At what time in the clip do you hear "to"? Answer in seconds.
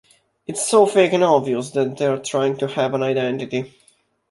2.57-2.67